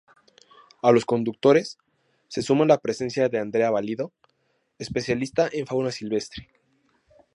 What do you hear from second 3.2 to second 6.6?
de Andrea Valido, especialista en fauna silvestre.